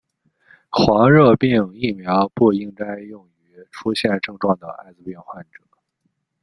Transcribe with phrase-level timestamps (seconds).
[0.71, 5.61] 黄热病疫苗不应该用于出现症状的爱滋病患者。